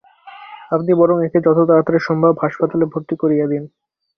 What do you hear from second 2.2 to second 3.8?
হাসপাতালে ভর্তি করিয়ে দিন।